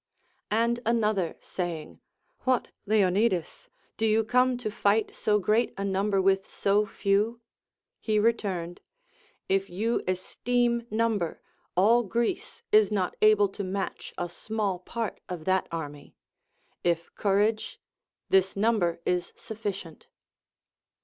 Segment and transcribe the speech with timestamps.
[0.49, 1.99] And an other saying,
[2.47, 7.39] AVhat, Leonidas, do you come to fight so great a number with so few 1—
[8.01, 8.81] he returned:
[9.47, 11.39] If you esteem num ber,
[11.77, 16.15] all Greece is not able to match a small part of that army;
[16.83, 17.79] if courage,
[18.27, 20.07] this number is sufficient.